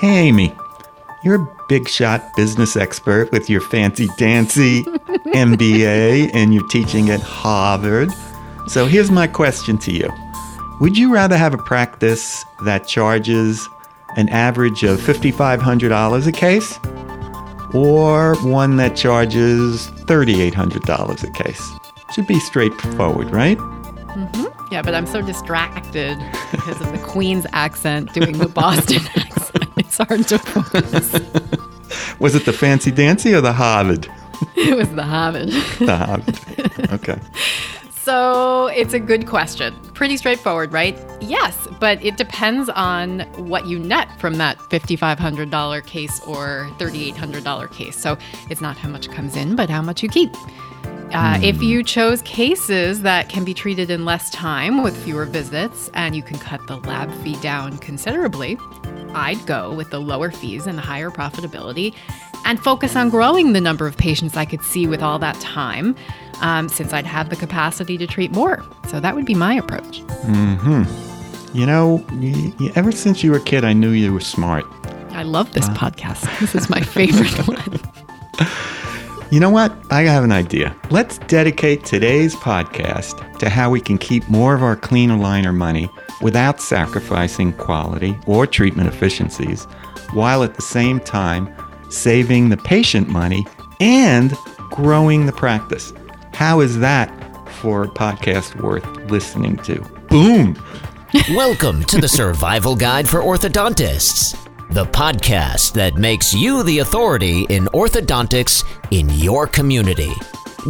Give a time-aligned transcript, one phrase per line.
[0.00, 0.54] Hey, Amy.
[1.24, 7.20] You're a big shot business expert with your fancy dancy MBA and you're teaching at
[7.20, 8.12] Harvard.
[8.68, 10.08] So here's my question to you
[10.80, 13.68] Would you rather have a practice that charges
[14.16, 16.78] an average of $5,500 a case
[17.74, 21.72] or one that charges $3,800 a case?
[22.14, 23.58] Should be straightforward, right?
[24.08, 24.72] Mm-hmm.
[24.72, 26.18] Yeah, but I'm so distracted
[26.50, 29.68] because of the Queen's accent doing the Boston accent.
[29.76, 31.12] It's hard to focus.
[32.18, 34.08] Was it the fancy dancy or the Harvard?
[34.56, 35.48] It was the Harvard.
[35.48, 36.92] The Harvard.
[36.92, 37.18] Okay.
[38.02, 39.74] So it's a good question.
[39.94, 40.96] Pretty straightforward, right?
[41.20, 47.96] Yes, but it depends on what you net from that $5,500 case or $3,800 case.
[47.96, 48.16] So
[48.48, 50.30] it's not how much comes in, but how much you keep.
[51.12, 55.90] Uh, If you chose cases that can be treated in less time with fewer visits
[55.94, 58.58] and you can cut the lab fee down considerably,
[59.14, 61.94] I'd go with the lower fees and the higher profitability
[62.44, 65.96] and focus on growing the number of patients I could see with all that time
[66.40, 68.62] um, since I'd have the capacity to treat more.
[68.88, 70.00] So that would be my approach.
[70.26, 70.82] hmm
[71.54, 74.64] You know, y- y- ever since you were a kid, I knew you were smart.
[75.12, 76.38] I love this podcast.
[76.38, 77.80] This is my favorite one.
[79.30, 79.76] You know what?
[79.90, 80.74] I have an idea.
[80.88, 85.90] Let's dedicate today's podcast to how we can keep more of our clear aligner money
[86.22, 89.64] without sacrificing quality or treatment efficiencies,
[90.14, 91.54] while at the same time
[91.90, 93.46] saving the patient money
[93.80, 94.34] and
[94.70, 95.92] growing the practice.
[96.32, 97.10] How is that
[97.60, 99.78] for a podcast worth listening to?
[100.08, 100.56] Boom!
[101.34, 107.64] Welcome to the Survival Guide for Orthodontists, the podcast that makes you the authority in
[107.66, 110.12] orthodontics in your community.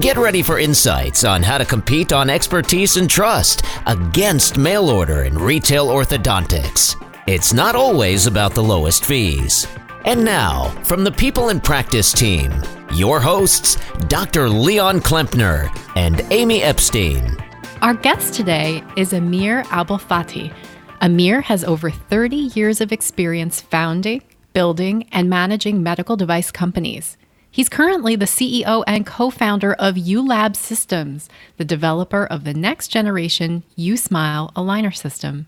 [0.01, 5.23] Get ready for insights on how to compete on expertise and trust against mail order
[5.23, 6.95] and retail orthodontics.
[7.27, 9.67] It's not always about the lowest fees.
[10.05, 12.53] And now, from the People in Practice team,
[12.95, 13.77] your hosts,
[14.07, 14.49] Dr.
[14.49, 17.37] Leon Klempner and Amy Epstein.
[17.83, 20.55] Our guest today is Amir Abolfathi.
[21.01, 24.23] Amir has over 30 years of experience founding,
[24.53, 27.17] building, and managing medical device companies.
[27.51, 32.89] He's currently the CEO and co founder of ULab Systems, the developer of the next
[32.89, 35.47] generation USmile aligner system.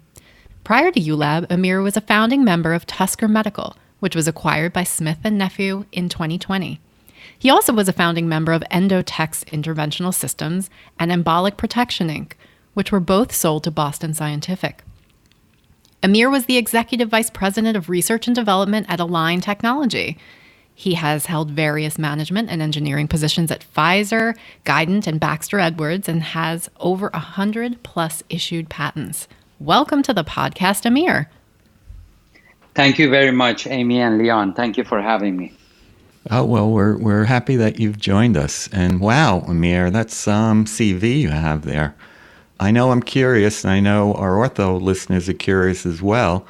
[0.62, 4.84] Prior to ULab, Amir was a founding member of Tusker Medical, which was acquired by
[4.84, 6.80] Smith and Nephew in 2020.
[7.38, 12.32] He also was a founding member of Endotex Interventional Systems and Embolic Protection Inc.,
[12.74, 14.84] which were both sold to Boston Scientific.
[16.02, 20.16] Amir was the executive vice president of research and development at Align Technology.
[20.74, 24.34] He has held various management and engineering positions at Pfizer,
[24.64, 29.28] Guidant, and Baxter Edwards, and has over a 100 plus issued patents.
[29.58, 31.28] Welcome to the podcast, Amir.
[32.74, 34.54] Thank you very much, Amy and Leon.
[34.54, 35.52] Thank you for having me.
[36.30, 38.70] Oh, well, we're, we're happy that you've joined us.
[38.72, 41.94] And wow, Amir, that's some CV you have there.
[42.60, 46.46] I know I'm curious, and I know our ortho listeners are curious as well.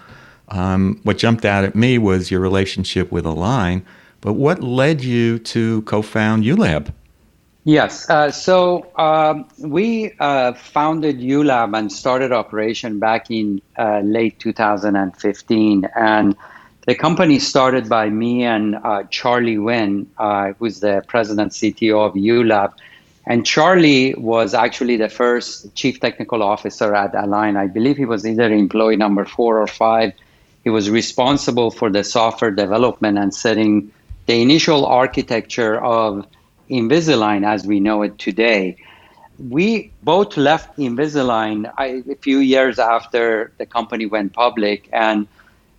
[0.48, 3.86] Um, what jumped out at me was your relationship with Align,
[4.20, 6.92] but what led you to co found ULab?
[7.62, 14.40] Yes, uh, so um, we uh, founded ULab and started operation back in uh, late
[14.40, 15.88] 2015.
[15.94, 16.36] And
[16.86, 22.14] the company started by me and uh, Charlie Wen, uh, who's the president CTO of
[22.14, 22.72] ULab.
[23.30, 27.56] And Charlie was actually the first chief technical officer at Align.
[27.56, 30.14] I believe he was either employee number four or five.
[30.64, 33.92] He was responsible for the software development and setting
[34.26, 36.26] the initial architecture of
[36.68, 38.76] Invisalign as we know it today.
[39.38, 45.28] We both left Invisalign I, a few years after the company went public, and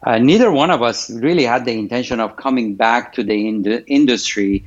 [0.03, 3.83] uh, neither one of us really had the intention of coming back to the ind-
[3.87, 4.63] industry.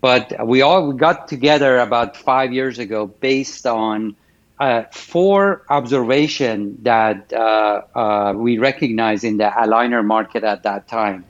[0.00, 4.16] But we all we got together about five years ago based on
[4.58, 11.24] uh, four observation that uh, uh, we recognized in the aligner market at that time.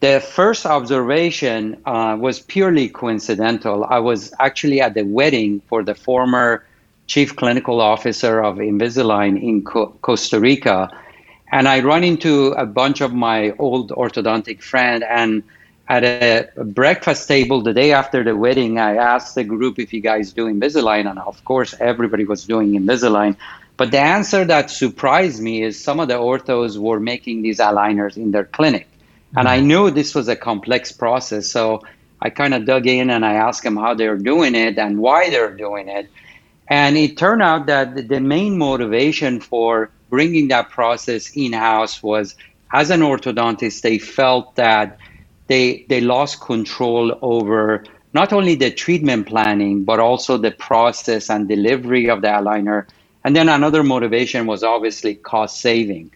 [0.00, 3.84] The first observation uh, was purely coincidental.
[3.84, 6.64] I was actually at the wedding for the former
[7.06, 10.90] chief clinical officer of Invisalign in Co- Costa Rica,
[11.52, 15.42] and I run into a bunch of my old orthodontic friend and
[15.90, 20.00] at a breakfast table the day after the wedding, I asked the group if you
[20.00, 23.36] guys do Invisalign, and of course everybody was doing Invisalign.
[23.76, 28.16] But the answer that surprised me is some of the orthos were making these aligners
[28.16, 28.86] in their clinic,
[29.36, 29.66] and I mm-hmm.
[29.66, 31.48] knew this was a complex process.
[31.48, 31.82] So
[32.22, 35.28] I kind of dug in and I asked them how they're doing it and why
[35.28, 36.08] they're doing it,
[36.68, 42.36] and it turned out that the main motivation for bringing that process in house was
[42.72, 44.98] as an orthodontist, they felt that
[45.50, 51.48] they they lost control over not only the treatment planning but also the process and
[51.48, 52.86] delivery of the aligner.
[53.24, 56.12] And then another motivation was obviously cost saving.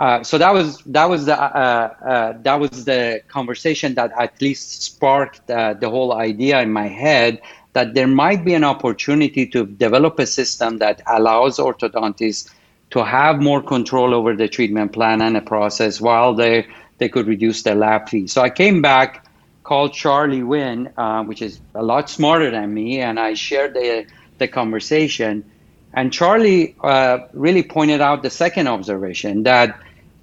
[0.00, 4.40] Uh, so that was that was the uh, uh, that was the conversation that at
[4.40, 7.40] least sparked uh, the whole idea in my head
[7.72, 12.48] that there might be an opportunity to develop a system that allows orthodontists
[12.90, 16.64] to have more control over the treatment plan and the process while they
[16.98, 18.26] they could reduce their lab fee.
[18.26, 19.24] So I came back,
[19.62, 24.06] called Charlie Wen, uh, which is a lot smarter than me, and I shared the
[24.38, 25.44] the conversation.
[25.92, 29.80] And Charlie uh, really pointed out the second observation that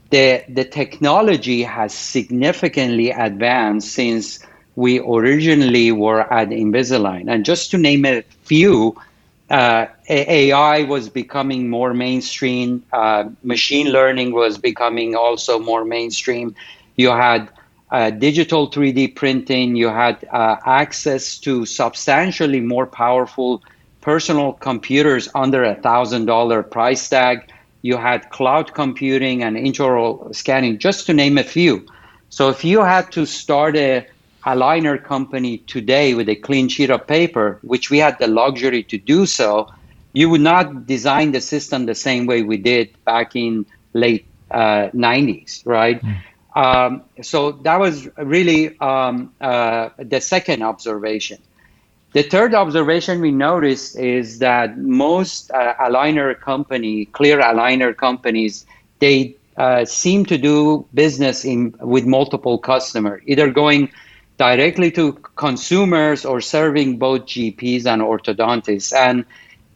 [0.10, 4.39] the, the technology has significantly advanced since
[4.75, 7.31] we originally were at Invisalign.
[7.31, 8.95] And just to name a few,
[9.50, 12.83] uh, AI was becoming more mainstream.
[12.92, 16.56] Uh, machine learning was becoming also more mainstream.
[16.95, 17.50] You had
[17.92, 19.75] uh, digital 3D printing.
[19.75, 23.63] You had uh, access to substantially more powerful
[24.01, 27.51] personal computers under a thousand dollar price tag
[27.81, 31.86] you had cloud computing and intraoral scanning, just to name a few.
[32.30, 34.07] So if you had to start a
[34.45, 38.97] aligner company today with a clean sheet of paper, which we had the luxury to
[38.97, 39.68] do so,
[40.13, 44.89] you would not design the system the same way we did back in late uh,
[44.94, 46.01] 90s, right?
[46.01, 46.18] Mm.
[46.56, 51.39] Um, so that was really um, uh, the second observation.
[52.13, 58.65] The third observation we noticed is that most uh, aligner company, clear aligner companies,
[59.00, 63.91] they uh, seem to do business in with multiple customers, either going
[64.38, 68.94] directly to consumers or serving both GPs and orthodontists.
[68.94, 69.26] And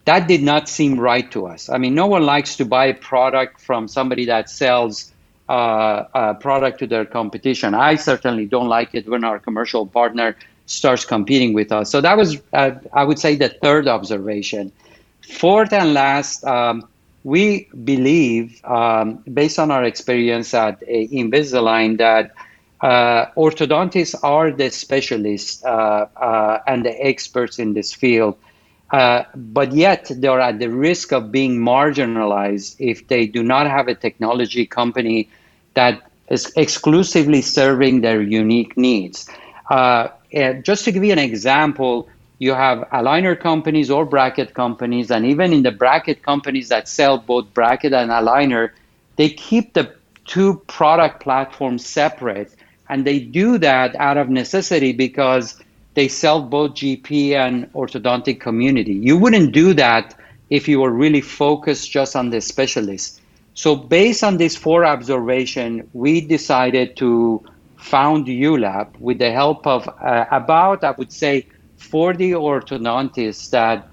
[0.04, 1.68] that did not seem right to us.
[1.68, 5.12] I mean, no one likes to buy a product from somebody that sells
[5.48, 7.74] uh, a product to their competition.
[7.74, 10.36] I certainly don't like it when our commercial partner
[10.66, 11.90] starts competing with us.
[11.90, 14.72] So that was, uh, I would say, the third observation.
[15.22, 16.88] Fourth and last, um,
[17.24, 22.32] we believe, um, based on our experience at uh, Invisalign, that
[22.80, 28.36] uh, orthodontists are the specialists uh, uh, and the experts in this field.
[28.90, 33.86] Uh, but yet, they're at the risk of being marginalized if they do not have
[33.86, 35.28] a technology company
[35.74, 39.28] that is exclusively serving their unique needs.
[40.62, 42.08] Just to give you an example,
[42.40, 47.18] you have aligner companies or bracket companies, and even in the bracket companies that sell
[47.18, 48.70] both bracket and aligner,
[49.16, 49.94] they keep the
[50.24, 52.54] two product platforms separate.
[52.90, 55.62] And they do that out of necessity because
[55.94, 58.94] they sell both GP and orthodontic community.
[58.94, 60.14] You wouldn't do that
[60.50, 63.20] if you were really focused just on the specialist.
[63.54, 67.42] So based on these four observation, we decided to
[67.76, 71.46] found ULAB with the help of uh, about, I would say,
[71.76, 73.88] 40 orthodontists that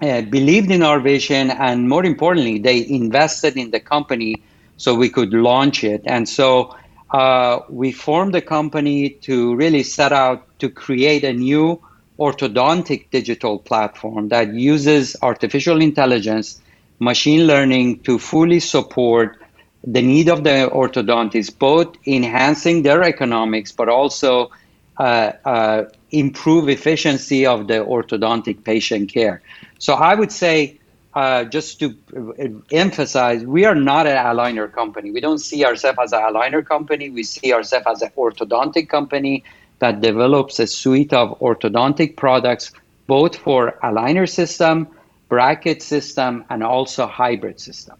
[0.00, 4.36] uh, believed in our vision and more importantly, they invested in the company
[4.76, 6.02] so we could launch it.
[6.06, 6.74] And so
[7.10, 11.80] uh, we formed a company to really set out to create a new
[12.18, 16.60] orthodontic digital platform that uses artificial intelligence,
[16.98, 19.38] machine learning to fully support
[19.84, 24.50] the need of the orthodontist, both enhancing their economics, but also
[24.98, 29.42] uh, uh, improve efficiency of the orthodontic patient care.
[29.78, 30.78] So I would say,
[31.16, 35.10] uh, just to uh, emphasize, we are not an aligner company.
[35.10, 37.08] We don't see ourselves as an aligner company.
[37.08, 39.42] We see ourselves as an orthodontic company
[39.78, 42.70] that develops a suite of orthodontic products,
[43.06, 44.88] both for aligner system,
[45.30, 47.96] bracket system, and also hybrid system.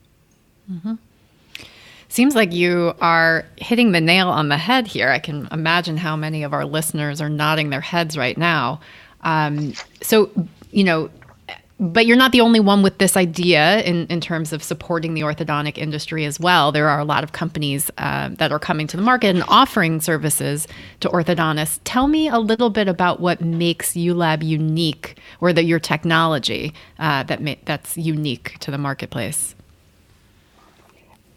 [0.70, 0.94] Mm-hmm.
[2.11, 5.08] Seems like you are hitting the nail on the head here.
[5.08, 8.80] I can imagine how many of our listeners are nodding their heads right now.
[9.23, 10.30] Um, so,
[10.70, 11.08] you know,
[11.78, 15.21] but you're not the only one with this idea in, in terms of supporting the
[15.21, 16.73] orthodontic industry as well.
[16.73, 20.00] There are a lot of companies uh, that are coming to the market and offering
[20.00, 20.66] services
[21.00, 21.80] to orthodontists.
[21.85, 27.25] Tell me a little bit about what makes ULAB unique, or that your technology uh,
[27.25, 29.54] that ma- that's unique to the marketplace.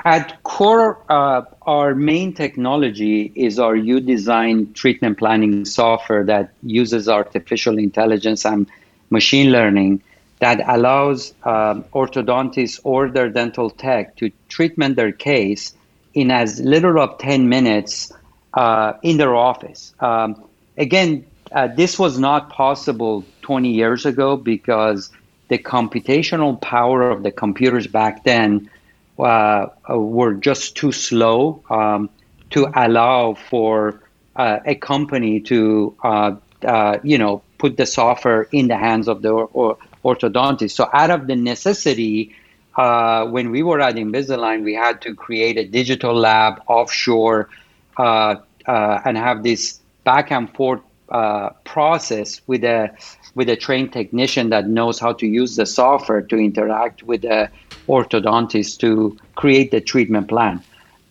[0.05, 7.77] At core, uh, our main technology is our U-Design treatment planning software that uses artificial
[7.77, 8.65] intelligence and
[9.09, 10.01] machine learning
[10.39, 15.73] that allows um, orthodontists or their dental tech to treatment their case
[16.13, 18.11] in as little of 10 minutes
[18.53, 19.93] uh, in their office.
[19.99, 20.43] Um,
[20.77, 25.11] again, uh, this was not possible 20 years ago because
[25.49, 28.69] the computational power of the computers back then
[29.17, 32.09] uh, were just too slow um,
[32.51, 34.01] to allow for
[34.35, 39.21] uh, a company to, uh, uh, you know, put the software in the hands of
[39.21, 40.71] the or, orthodontist.
[40.71, 42.35] So out of the necessity,
[42.75, 47.49] uh, when we were at Invisalign, we had to create a digital lab offshore
[47.97, 52.89] uh, uh, and have this back and forth uh, process with a
[53.35, 57.49] with a trained technician that knows how to use the software to interact with the
[57.87, 60.61] orthodontist to create the treatment plan.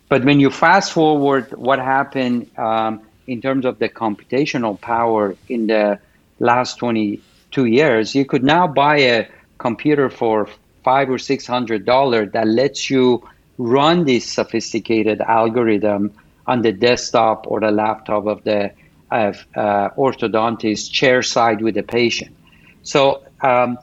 [0.09, 5.67] But when you fast forward, what happened um, in terms of the computational power in
[5.67, 5.99] the
[6.39, 6.79] last
[7.51, 9.27] 22 years, you could now buy a
[9.57, 10.47] computer for
[10.83, 13.27] five or six hundred dollars that lets you
[13.57, 16.11] run this sophisticated algorithm
[16.47, 18.71] on the desktop or the laptop of the
[19.11, 19.33] uh,
[19.97, 22.35] orthodontist chair side with the patient.
[22.83, 23.77] So um,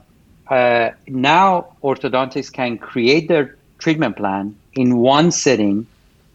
[0.49, 5.85] uh, now orthodontists can create their treatment plan in one sitting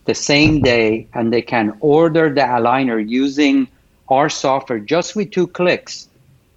[0.05, 3.69] the same day and they can order the aligner using
[4.09, 6.09] our software just with two clicks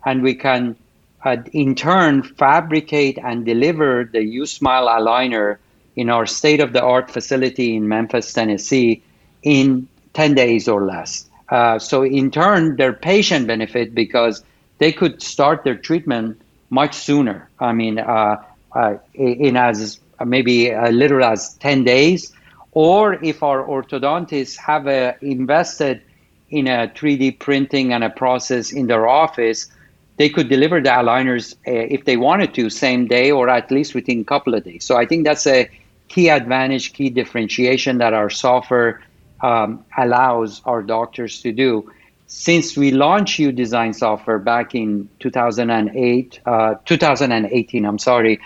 [0.06, 0.76] and we can
[1.24, 5.58] uh, in turn fabricate and deliver the U-Smile aligner
[5.96, 9.02] in our state-of-the-art facility in Memphis, Tennessee,
[9.42, 11.28] in 10 days or less.
[11.50, 14.44] Uh, so in turn, their patient benefit because
[14.78, 17.50] they could start their treatment much sooner.
[17.60, 18.44] I mean, uh,
[18.74, 22.34] uh, in as maybe a little as 10 days,
[22.72, 26.02] or if our orthodontists have uh, invested
[26.50, 29.72] in a 3D printing and a process in their office,
[30.18, 33.94] they could deliver the aligners uh, if they wanted to same day or at least
[33.94, 34.86] within a couple of days.
[34.86, 35.70] So I think that's a
[36.08, 39.02] key advantage, key differentiation that our software
[39.42, 41.92] um, allows our doctors to do.
[42.28, 48.40] Since we launched U Design software back in 2008, uh, 2018, I'm sorry,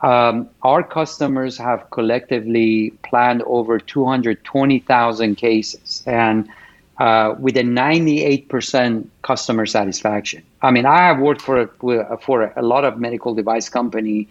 [0.00, 6.02] um, our customers have collectively planned over 220,000 cases.
[6.06, 6.48] And
[7.00, 10.42] uh, with a 98% customer satisfaction.
[10.60, 14.28] I mean, I have worked for a, for a lot of medical device company.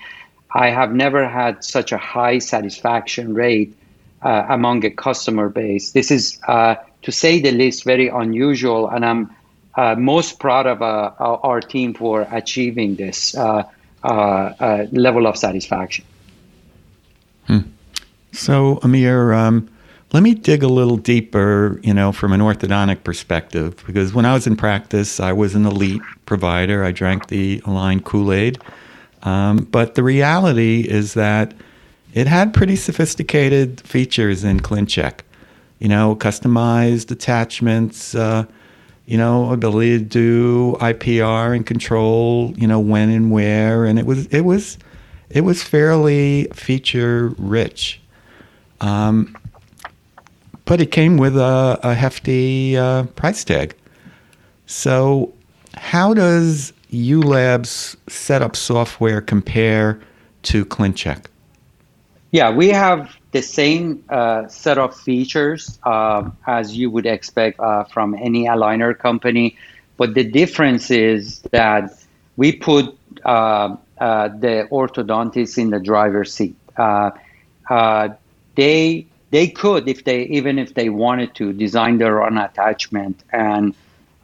[0.54, 3.76] I have never had such a high satisfaction rate
[4.22, 5.94] uh, among a customer base.
[5.94, 9.36] This is, uh, to say the least, very unusual, and I'm
[9.74, 13.64] uh, most proud of uh, our team for achieving this uh,
[14.92, 16.06] level of satisfaction.
[17.48, 17.60] Hmm.
[18.32, 19.34] So, Amir.
[19.34, 19.70] Um,
[20.12, 24.34] let me dig a little deeper, you know, from an orthodontic perspective, because when I
[24.34, 26.84] was in practice, I was an elite provider.
[26.84, 28.58] I drank the aligned Kool Aid.
[29.22, 31.54] Um, but the reality is that
[32.14, 35.20] it had pretty sophisticated features in ClinCheck.
[35.78, 38.46] You know, customized attachments, uh,
[39.06, 44.06] you know, ability to do IPR and control, you know, when and where, and it
[44.06, 44.78] was it was
[45.30, 48.02] it was fairly feature rich.
[48.82, 49.38] Um,
[50.70, 53.76] but it came with a, a hefty uh, price tag.
[54.68, 55.34] So,
[55.74, 60.00] how does ULab's setup software compare
[60.44, 61.26] to ClinCheck?
[62.30, 67.86] Yeah, we have the same uh, set of features uh, as you would expect uh,
[67.86, 69.58] from any aligner company,
[69.98, 71.92] but the difference is that
[72.38, 72.96] we put
[73.26, 76.56] uh, uh, the orthodontist in the driver's seat.
[76.78, 77.10] Uh,
[78.54, 83.76] they they could, if they even if they wanted to, design their own attachment and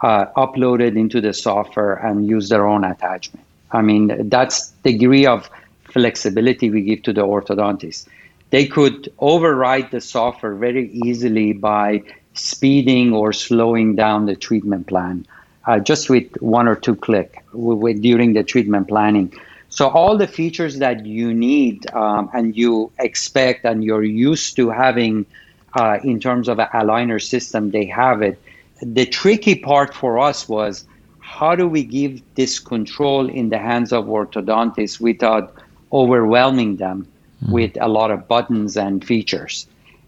[0.02, 3.46] uh, upload it into the software and use their own attachment.
[3.72, 5.50] I mean, that's degree of
[5.84, 8.08] flexibility we give to the orthodontist.
[8.50, 15.26] They could override the software very easily by speeding or slowing down the treatment plan,
[15.66, 19.34] uh, just with one or two click during the treatment planning.
[19.76, 24.70] So all the features that you need um, and you expect and you're used to
[24.70, 25.26] having
[25.74, 28.42] uh, in terms of an aligner system, they have it.
[28.82, 30.86] The tricky part for us was
[31.20, 35.54] how do we give this control in the hands of orthodontists without
[35.92, 37.06] overwhelming them
[37.44, 37.52] mm.
[37.52, 39.68] with a lot of buttons and features?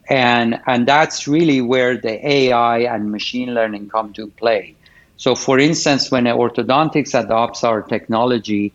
[0.10, 4.78] And, and that's really where the AI and machine learning come to play.
[5.18, 8.72] So, for instance, when an orthodontist adopts our technology,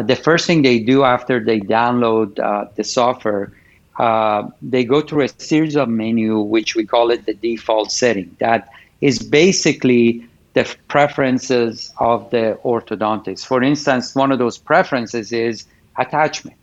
[0.00, 3.52] the first thing they do after they download uh, the software,
[3.98, 8.34] uh, they go through a series of menu, which we call it the default setting.
[8.40, 8.70] That
[9.02, 13.46] is basically the preferences of the orthodontist.
[13.46, 16.56] For instance, one of those preferences is attachment.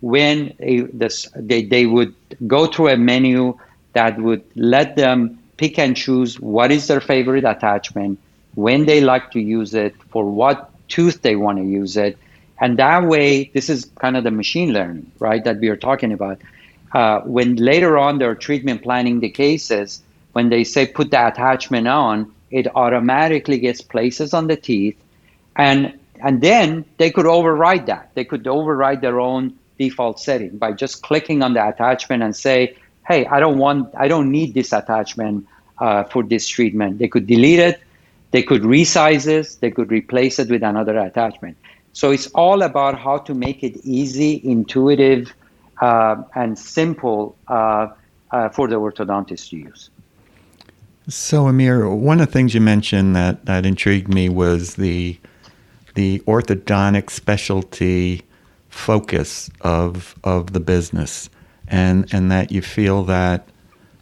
[0.00, 2.14] When a, this, they, they would
[2.46, 3.56] go through a menu
[3.92, 8.18] that would let them pick and choose what is their favorite attachment,
[8.54, 12.18] when they like to use it, for what tooth they want to use it,
[12.62, 16.12] and that way, this is kind of the machine learning, right, that we are talking
[16.12, 16.40] about.
[16.94, 20.02] uh, when later on they're treatment planning the cases,
[20.32, 24.98] when they say put the attachment on, it automatically gets places on the teeth,
[25.56, 28.10] and and then they could override that.
[28.14, 32.76] They could override their own default setting by just clicking on the attachment and say,
[33.08, 35.46] "Hey, I don't want, I don't need this attachment
[35.78, 37.80] uh, for this treatment." They could delete it.
[38.32, 39.56] They could resize this.
[39.56, 41.58] They could replace it with another attachment.
[41.92, 45.34] So it's all about how to make it easy, intuitive,
[45.80, 47.88] uh, and simple uh,
[48.30, 49.90] uh, for the orthodontist to use.
[51.08, 55.18] So, Amir, one of the things you mentioned that, that intrigued me was the
[55.94, 58.22] the orthodontic specialty
[58.70, 61.28] focus of of the business,
[61.68, 63.48] and and that you feel that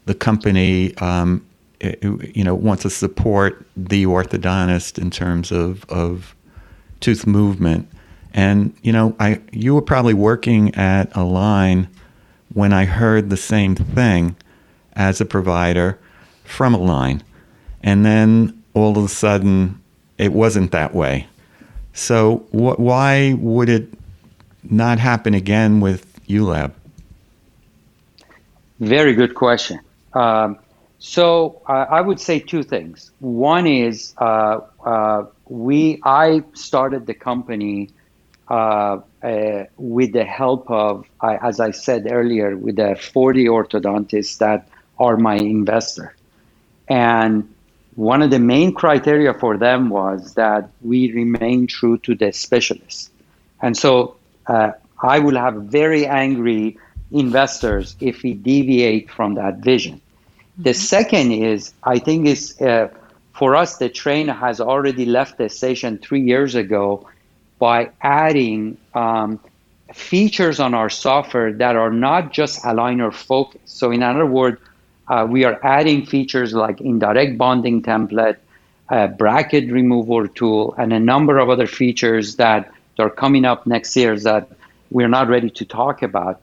[0.04, 1.44] the company, um,
[1.80, 6.36] you know, wants to support the orthodontist in terms of of
[7.00, 7.88] tooth movement.
[8.32, 11.88] And you know, I you were probably working at Align
[12.54, 14.36] when I heard the same thing
[14.94, 15.98] as a provider
[16.44, 17.22] from Align.
[17.82, 19.80] and then all of a sudden
[20.18, 21.26] it wasn't that way.
[21.92, 23.88] So wh- why would it
[24.62, 26.72] not happen again with ULab?
[28.80, 29.80] Very good question.
[30.12, 30.58] Um,
[30.98, 33.10] so uh, I would say two things.
[33.20, 37.90] One is uh, uh, we I started the company
[38.48, 44.68] uh, uh, with the help of, as I said earlier, with the 40 orthodontists that
[44.98, 46.14] are my investor,
[46.88, 47.52] and
[47.96, 53.10] one of the main criteria for them was that we remain true to the specialists,
[53.60, 54.16] and so
[54.46, 56.78] uh, I will have very angry
[57.10, 59.94] investors if we deviate from that vision.
[59.94, 60.62] Mm-hmm.
[60.62, 62.88] The second is I think is uh,
[63.40, 67.08] for us, the train has already left the station three years ago
[67.58, 69.40] by adding um,
[69.94, 73.78] features on our software that are not just aligner focused.
[73.78, 74.60] So, in other words,
[75.08, 78.36] uh, we are adding features like indirect bonding template,
[79.16, 84.18] bracket removal tool, and a number of other features that are coming up next year
[84.18, 84.50] that
[84.90, 86.42] we're not ready to talk about.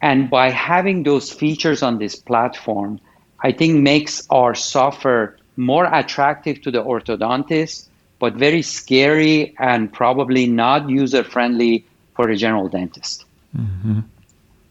[0.00, 3.00] And by having those features on this platform,
[3.40, 7.86] I think makes our software more attractive to the orthodontist,
[8.18, 13.24] but very scary and probably not user friendly for a general dentist.
[13.56, 14.00] Mm-hmm.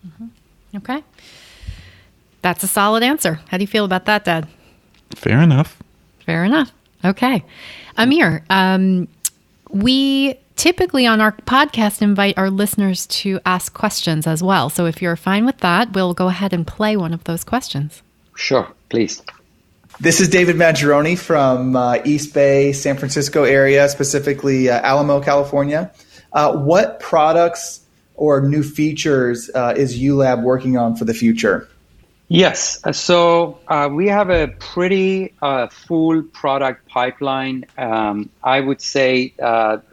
[0.07, 0.77] Mm-hmm.
[0.77, 1.03] Okay.
[2.41, 3.39] That's a solid answer.
[3.47, 4.47] How do you feel about that, Dad?
[5.15, 5.81] Fair enough.
[6.25, 6.71] Fair enough.
[7.03, 7.43] Okay.
[7.97, 9.07] Amir, um,
[9.69, 14.69] we typically on our podcast invite our listeners to ask questions as well.
[14.69, 18.01] So if you're fine with that, we'll go ahead and play one of those questions.
[18.35, 19.21] Sure, please.
[19.97, 25.89] This is David Maggioroni from uh, East Bay, San Francisco area, specifically uh, Alamo, California.
[26.33, 27.79] Uh, what products
[28.15, 31.69] or new features uh, is ULab working on for the future?
[32.27, 35.33] Yes, uh, so uh, we have a pretty
[35.69, 37.63] full product pipeline.
[37.77, 39.33] Um, I would say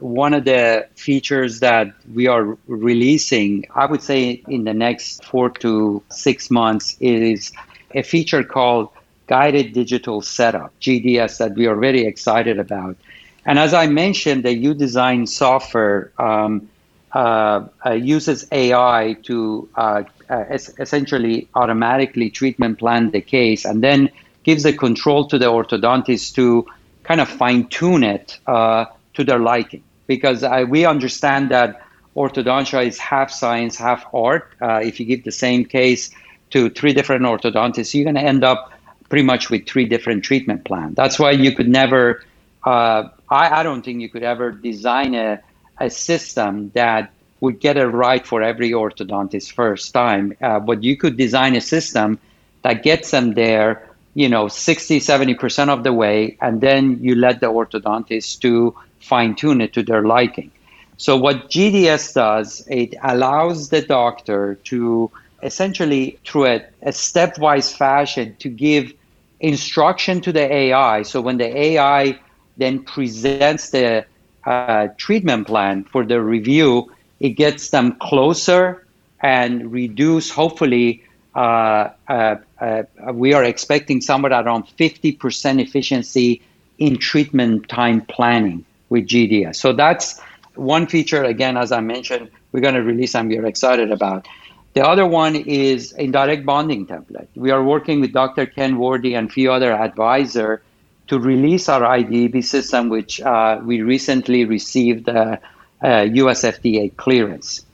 [0.00, 5.50] one of the features that we are releasing, I would say in the next four
[5.60, 7.52] to six months, is
[7.94, 8.88] a feature called
[9.26, 12.96] guided digital setup, GDS, that we are very excited about.
[13.44, 16.68] And as I mentioned, the U Design software um,
[17.12, 20.44] uh, uh, uses AI to uh, uh
[20.78, 24.10] essentially automatically treatment plan the case and then
[24.44, 26.66] gives the control to the orthodontist to
[27.02, 29.82] kind of fine tune it uh, to their liking.
[30.06, 31.82] Because we understand that
[32.16, 34.52] orthodontia is half science, half art.
[34.60, 36.10] Uh, if you give the same case
[36.50, 38.71] to three different orthodontists, you're going to end up
[39.12, 40.96] pretty much with three different treatment plans.
[40.96, 42.24] That's why you could never,
[42.64, 45.38] uh, I, I, don't think you could ever design a,
[45.76, 50.34] a system that would get it right for every orthodontist first time.
[50.40, 52.18] Uh, but you could design a system
[52.62, 57.40] that gets them there, you know, 60, 70% of the way, and then you let
[57.40, 60.50] the orthodontist to fine tune it to their liking.
[60.96, 65.10] So what GDS does, it allows the doctor to
[65.42, 68.94] essentially through a, a stepwise fashion to give
[69.42, 71.02] instruction to the AI.
[71.02, 72.18] So when the AI
[72.56, 74.06] then presents the
[74.44, 78.86] uh, treatment plan for the review, it gets them closer
[79.20, 86.42] and reduce, hopefully, uh, uh, uh we are expecting somewhere around 50% efficiency
[86.78, 89.56] in treatment time planning with GDS.
[89.56, 90.20] So that's
[90.54, 94.26] one feature, again, as I mentioned, we're going to release and we are excited about.
[94.74, 97.28] The other one is indirect bonding template.
[97.34, 98.46] We are working with Dr.
[98.46, 100.60] Ken Wardy and a few other advisors
[101.08, 105.36] to release our IDEB system, which uh, we recently received uh,
[105.82, 107.64] uh, US FDA clearance.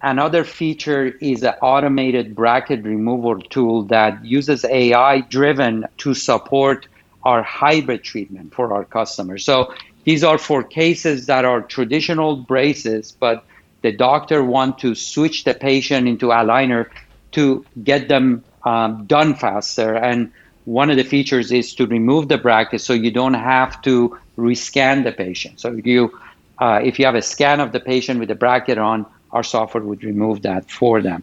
[0.00, 6.86] another feature is an automated bracket removal tool that uses AI driven to support
[7.24, 9.44] our hybrid treatment for our customers.
[9.44, 13.44] So these are for cases that are traditional braces, but
[13.82, 16.86] the doctor want to switch the patient into aligner
[17.32, 19.94] to get them um, done faster.
[19.94, 20.32] And
[20.64, 25.04] one of the features is to remove the bracket so you don't have to rescan
[25.04, 25.60] the patient.
[25.60, 26.18] So you
[26.58, 29.82] uh, if you have a scan of the patient with the bracket on, our software
[29.82, 31.22] would remove that for them.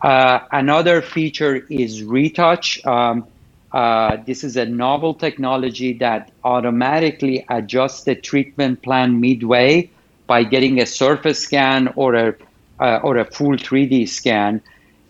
[0.00, 2.84] Uh, another feature is retouch.
[2.86, 3.26] Um,
[3.72, 9.90] uh, this is a novel technology that automatically adjusts the treatment plan midway
[10.28, 12.34] by getting a surface scan or a
[12.80, 14.62] uh, or a full 3D scan.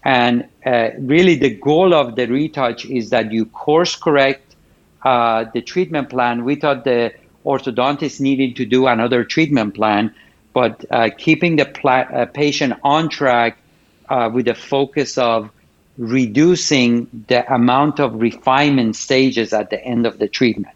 [0.02, 4.56] And uh, really, the goal of the retouch is that you course correct
[5.02, 6.44] uh, the treatment plan.
[6.44, 7.12] We thought the
[7.44, 10.14] orthodontist needed to do another treatment plan,
[10.54, 13.58] but uh, keeping the uh, patient on track
[14.32, 15.50] with the focus of
[15.98, 20.74] reducing the amount of refinement stages at the end of the treatment.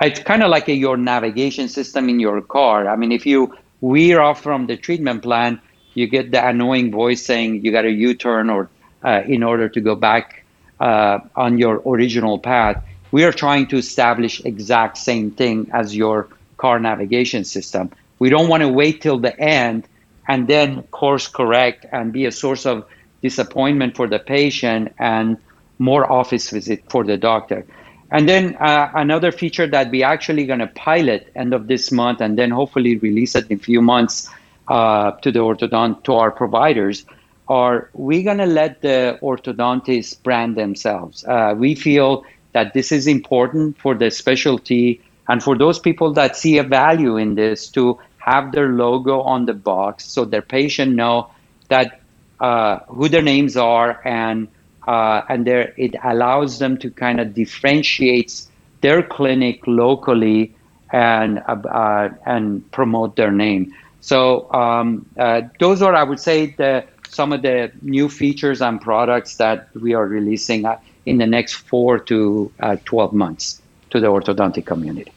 [0.00, 2.88] It's kind of like a, your navigation system in your car.
[2.88, 5.60] I mean, if you veer off from the treatment plan,
[5.94, 8.68] you get the annoying voice saying you got a U-turn or
[9.04, 10.44] uh, in order to go back
[10.78, 12.82] uh, on your original path.
[13.10, 17.90] We are trying to establish exact same thing as your car navigation system.
[18.18, 19.88] We don't want to wait till the end
[20.28, 22.86] and then course correct and be a source of
[23.22, 25.36] disappointment for the patient and
[25.78, 27.66] more office visit for the doctor.
[28.10, 32.20] And then uh, another feature that we actually going to pilot end of this month
[32.20, 34.28] and then hopefully release it in a few months
[34.68, 37.04] uh, to the orthodont to our providers
[37.48, 41.24] are we going to let the orthodontists brand themselves.
[41.24, 46.36] Uh, we feel that this is important for the specialty and for those people that
[46.36, 50.94] see a value in this to have their logo on the box so their patient
[50.94, 51.30] know
[51.68, 52.00] that
[52.40, 54.48] uh, who their names are, and
[54.90, 58.50] uh, and there it allows them to kind of differentiates
[58.80, 60.52] their clinic locally
[60.92, 63.72] and uh, uh and promote their name.
[64.00, 68.80] So um, uh, those are, I would say, the some of the new features and
[68.80, 72.52] products that we are releasing uh, in the next four to
[72.84, 75.12] 12 months to the orthodontic community.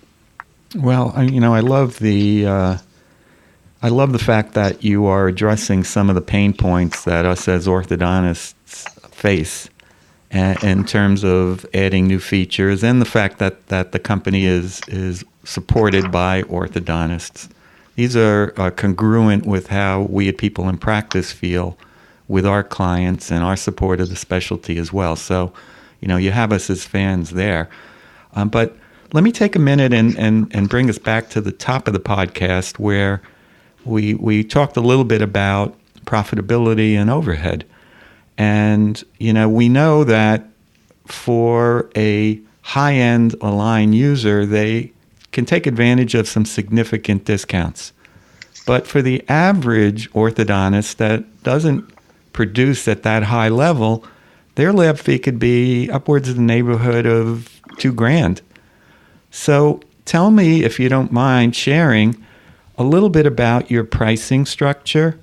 [0.75, 2.45] Well, you know, I love the
[3.83, 7.47] I love the fact that you are addressing some of the pain points that us
[7.47, 8.53] as orthodontists
[9.23, 9.69] face
[10.31, 15.23] in terms of adding new features and the fact that, that the company is, is
[15.45, 17.49] supported by orthodontists.
[17.95, 21.77] These are, are congruent with how we at People in Practice feel
[22.27, 25.15] with our clients and our support of the specialty as well.
[25.15, 25.53] So,
[26.01, 27.69] you know, you have us as fans there.
[28.36, 28.75] Um, but
[29.13, 31.93] let me take a minute and, and, and bring us back to the top of
[31.93, 33.21] the podcast where
[33.86, 37.65] we we talked a little bit about profitability and overhead.
[38.37, 40.47] And you know, we know that
[41.05, 44.91] for a high-end Align user, they
[45.31, 47.91] can take advantage of some significant discounts.
[48.65, 51.89] But for the average orthodontist that doesn't
[52.31, 54.05] produce at that high level,
[54.55, 58.41] their lab fee could be upwards of the neighborhood of two grand.
[59.31, 62.23] So tell me, if you don't mind sharing,
[62.77, 65.19] a little bit about your pricing structure,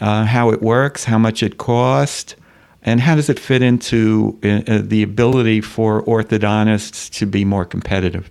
[0.00, 2.34] uh, how it works, how much it costs,
[2.82, 7.64] and how does it fit into uh, uh, the ability for orthodontists to be more
[7.64, 8.30] competitive?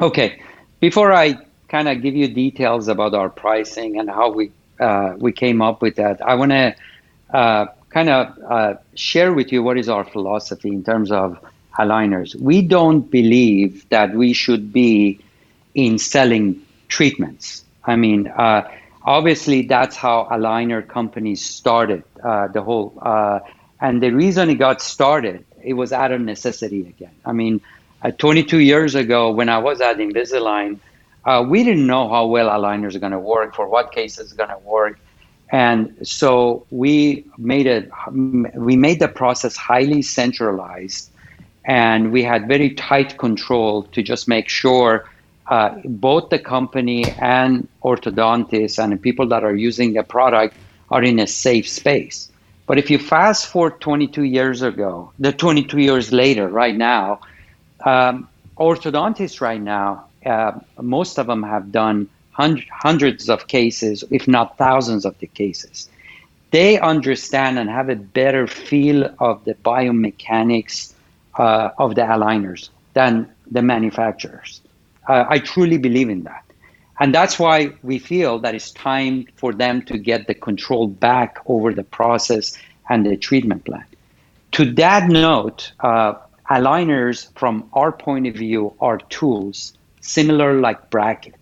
[0.00, 0.42] Okay,
[0.80, 5.32] before I kind of give you details about our pricing and how we uh, we
[5.32, 6.74] came up with that, I want to
[7.30, 11.38] uh, kind of uh, share with you what is our philosophy in terms of
[11.78, 12.34] aligners.
[12.34, 15.20] We don't believe that we should be
[15.74, 17.64] in selling treatments.
[17.84, 18.68] I mean, uh,
[19.06, 22.98] obviously, that's how aligner companies started uh, the whole.
[23.00, 23.40] Uh,
[23.80, 27.14] and the reason it got started, it was out of necessity again.
[27.24, 27.60] I mean,
[28.02, 30.78] uh, 22 years ago, when I was at Invisalign,
[31.24, 34.50] uh, we didn't know how well aligners are going to work, for what cases going
[34.50, 34.98] to work.
[35.50, 37.90] And so we made it.
[38.10, 41.10] We made the process highly centralized,
[41.64, 45.08] and we had very tight control to just make sure
[45.48, 50.56] uh, both the company and orthodontists and people that are using the product
[50.90, 52.30] are in a safe space.
[52.66, 57.20] But if you fast forward 22 years ago, the 22 years later, right now,
[57.84, 58.28] um,
[58.58, 64.58] orthodontists right now, uh, most of them have done hundreds, hundreds of cases, if not
[64.58, 65.88] thousands of the cases.
[66.50, 70.92] They understand and have a better feel of the biomechanics
[71.34, 74.60] uh, of the aligners than the manufacturers.
[75.06, 76.42] Uh, I truly believe in that.
[76.98, 81.38] And that's why we feel that it's time for them to get the control back
[81.46, 82.56] over the process
[82.88, 83.84] and the treatment plan.
[84.52, 86.14] To that note, uh,
[86.50, 91.34] aligners, from our point of view, are tools similar like bracket.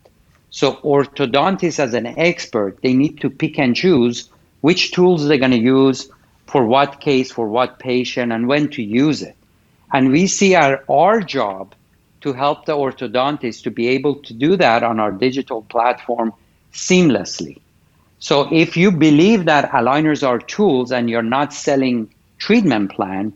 [0.51, 5.51] So orthodontists, as an expert, they need to pick and choose which tools they're going
[5.51, 6.09] to use
[6.47, 9.37] for what case, for what patient, and when to use it.
[9.93, 11.75] And we see our, our job
[12.25, 16.33] to help the orthodontist to be able to do that on our digital platform
[16.73, 17.61] seamlessly.
[18.19, 22.09] So if you believe that aligners are tools and you're not selling
[22.39, 23.35] treatment plan,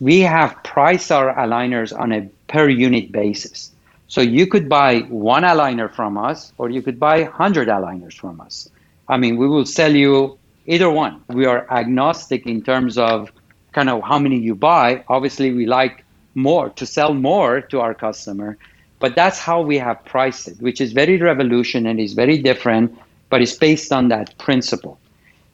[0.00, 3.72] we have priced our aligners on a per unit basis.
[4.08, 8.38] So you could buy one aligner from us or you could buy 100 aligners from
[8.42, 8.68] us.
[9.08, 11.22] I mean, we will sell you either one.
[11.28, 13.32] We are agnostic in terms of
[13.72, 15.04] kind of how many you buy.
[15.08, 18.56] Obviously, we like more to sell more to our customer,
[18.98, 22.96] but that's how we have priced it, which is very revolutionary, is very different,
[23.30, 24.98] but it's based on that principle.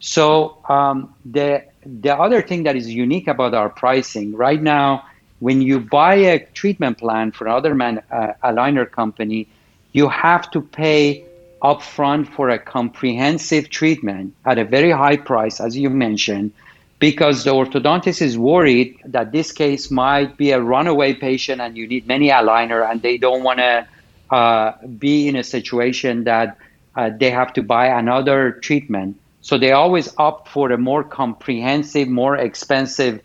[0.01, 5.05] So um, the the other thing that is unique about our pricing right now,
[5.39, 9.47] when you buy a treatment plan for another man uh, aligner company,
[9.93, 11.25] you have to pay
[11.63, 16.53] upfront for a comprehensive treatment at a very high price, as you mentioned,
[16.99, 21.87] because the orthodontist is worried that this case might be a runaway patient and you
[21.87, 23.87] need many aligner and they don't want to
[24.31, 26.57] uh, be in a situation that
[26.97, 29.19] uh, they have to buy another treatment.
[29.43, 33.21] So they always opt for a more comprehensive, more expensive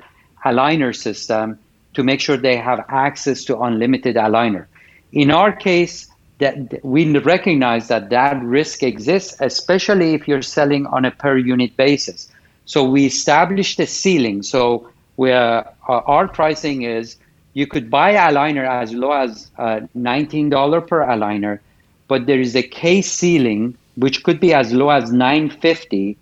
[0.45, 1.57] aligner system
[1.93, 4.65] to make sure they have access to unlimited aligner.
[5.13, 11.05] In our case, that we recognize that that risk exists, especially if you're selling on
[11.05, 12.30] a per unit basis.
[12.71, 14.43] So we established a ceiling.
[14.43, 17.17] So we, uh, our pricing is
[17.51, 21.59] you could buy a aligner as low as uh, $19 per aligner,
[22.07, 26.17] but there is a case ceiling which could be as low as 950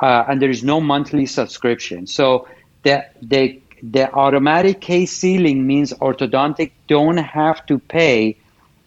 [0.00, 2.06] uh, and there is no monthly subscription.
[2.06, 2.46] So
[2.84, 8.36] the, the, the automatic case ceiling means orthodontic don't have to pay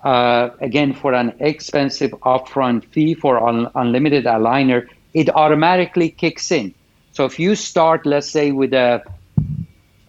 [0.06, 4.88] uh, again for an expensive upfront fee for un- unlimited aligner.
[5.14, 6.74] It automatically kicks in.
[7.14, 9.04] So if you start, let's say, with a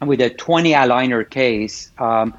[0.01, 2.35] with a 20 aligner case, um,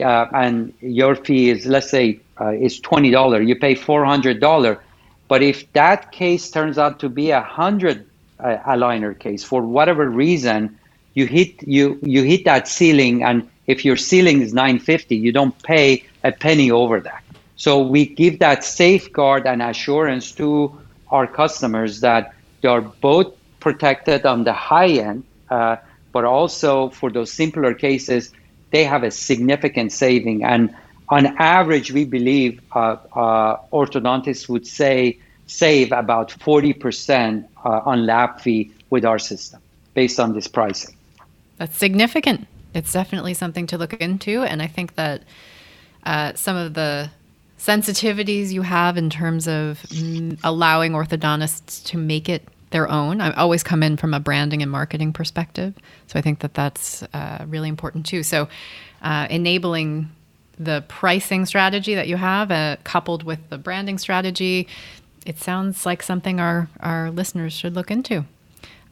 [0.00, 4.78] uh, and your fee is, let's say, uh, is $20, you pay $400.
[5.26, 8.06] But if that case turns out to be a 100
[8.38, 10.78] uh, aligner case for whatever reason,
[11.14, 15.60] you hit you you hit that ceiling, and if your ceiling is 950, you don't
[15.64, 17.24] pay a penny over that.
[17.56, 20.78] So we give that safeguard and assurance to
[21.10, 25.76] our customers that they are both protected on the high end, uh,
[26.12, 28.32] but also for those simpler cases,
[28.70, 30.44] they have a significant saving.
[30.44, 30.74] And
[31.08, 38.40] on average, we believe uh, uh, orthodontists would say save about 40% uh, on lab
[38.40, 39.60] fee with our system
[39.94, 40.94] based on this pricing.
[41.56, 42.46] That's significant.
[42.74, 44.42] It's definitely something to look into.
[44.42, 45.22] And I think that
[46.04, 47.10] uh, some of the
[47.58, 53.20] sensitivities you have in terms of mm, allowing orthodontists to make it their own.
[53.20, 55.74] I always come in from a branding and marketing perspective.
[56.06, 58.22] So I think that that's uh, really important too.
[58.22, 58.48] So
[59.02, 60.10] uh, enabling
[60.58, 64.66] the pricing strategy that you have, uh, coupled with the branding strategy,
[65.24, 68.24] it sounds like something our, our listeners should look into.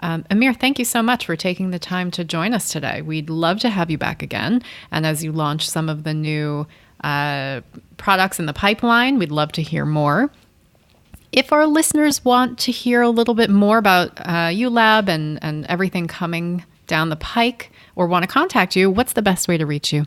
[0.01, 3.01] Um, Amir, thank you so much for taking the time to join us today.
[3.03, 4.63] We'd love to have you back again.
[4.91, 6.67] And as you launch some of the new
[7.03, 7.63] uh,
[7.97, 10.31] products in the pipeline, we'd love to hear more
[11.33, 15.67] if our listeners want to hear a little bit more about uh, ULab and, and
[15.67, 19.67] everything coming down the pike or want to contact you, what's the best way to
[19.67, 20.07] reach you?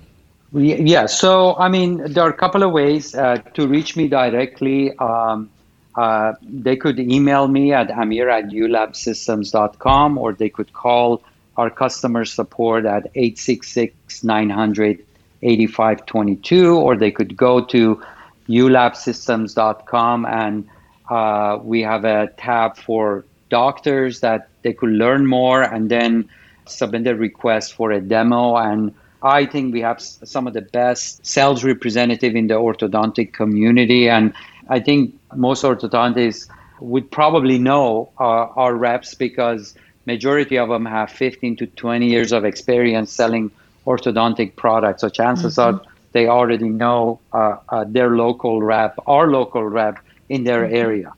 [0.52, 4.98] Yeah, so I mean, there are a couple of ways uh, to reach me directly.
[4.98, 5.50] Um,
[5.96, 11.22] uh, they could email me at amir at ulabsystems.com or they could call
[11.58, 15.06] our customer support at 866 900
[15.42, 18.02] 8522 or they could go to
[18.48, 20.68] ulabsystems.com and
[21.10, 26.30] uh, we have a tab for doctors that they could learn more and then
[26.66, 28.56] submit a request for a demo.
[28.56, 28.94] And
[29.24, 34.08] I think we have some of the best sales representative in the orthodontic community.
[34.08, 34.34] And
[34.70, 36.48] I think most orthodontists
[36.80, 38.24] would probably know uh,
[38.56, 43.52] our reps because majority of them have 15 to 20 years of experience selling
[43.86, 45.02] orthodontic products.
[45.02, 45.78] So chances mm-hmm.
[45.78, 50.76] are they already know uh, uh, their local rep, our local rep, in their mm-hmm.
[50.76, 51.14] area.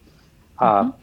[0.59, 0.97] Uh, mm-hmm.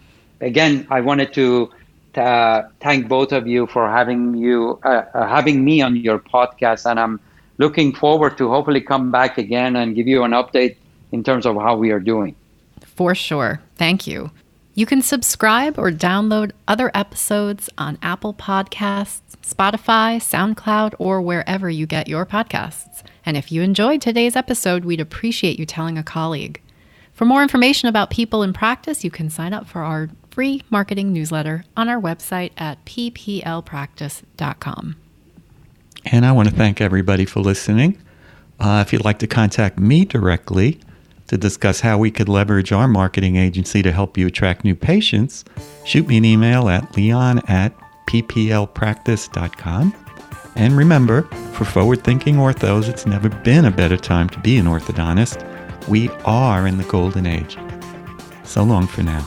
[0.44, 1.70] Again, I wanted to
[2.16, 6.90] uh, thank both of you for having you uh, uh, having me on your podcast,
[6.90, 7.20] and I'm
[7.58, 10.76] looking forward to hopefully come back again and give you an update
[11.12, 12.34] in terms of how we are doing.
[12.84, 13.60] For sure.
[13.76, 14.30] Thank you.
[14.74, 21.84] You can subscribe or download other episodes on Apple Podcasts, Spotify, SoundCloud, or wherever you
[21.84, 23.02] get your podcasts.
[23.26, 26.60] And if you enjoyed today's episode, we'd appreciate you telling a colleague.
[27.18, 31.12] For more information about people in practice, you can sign up for our free marketing
[31.12, 34.96] newsletter on our website at pplpractice.com.
[36.04, 38.00] And I want to thank everybody for listening.
[38.60, 40.78] Uh, if you'd like to contact me directly
[41.26, 45.44] to discuss how we could leverage our marketing agency to help you attract new patients,
[45.84, 47.74] shoot me an email at leon at
[48.06, 49.92] pplpractice.com.
[50.54, 54.66] And remember, for forward thinking orthos, it's never been a better time to be an
[54.66, 55.57] orthodontist.
[55.88, 57.58] We are in the golden age.
[58.44, 59.26] So long for now.